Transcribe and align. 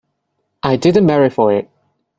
I 0.63 0.77
didn't 0.77 1.05
marry 1.05 1.29
for 1.29 1.53
it. 1.53 1.69